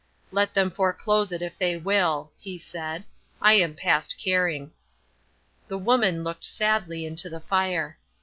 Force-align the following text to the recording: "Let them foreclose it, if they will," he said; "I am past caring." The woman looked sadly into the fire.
"Let 0.31 0.55
them 0.55 0.71
foreclose 0.71 1.31
it, 1.31 1.43
if 1.43 1.59
they 1.59 1.77
will," 1.77 2.31
he 2.39 2.57
said; 2.57 3.03
"I 3.39 3.53
am 3.53 3.75
past 3.75 4.17
caring." 4.17 4.71
The 5.67 5.77
woman 5.77 6.23
looked 6.23 6.43
sadly 6.45 7.05
into 7.05 7.29
the 7.29 7.39
fire. 7.41 7.99